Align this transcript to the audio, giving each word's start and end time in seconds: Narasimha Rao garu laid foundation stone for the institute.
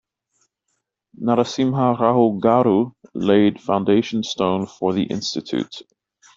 Narasimha 1.21 1.95
Rao 1.99 2.35
garu 2.41 2.93
laid 3.13 3.61
foundation 3.61 4.23
stone 4.23 4.65
for 4.65 4.93
the 4.93 5.03
institute. 5.03 5.83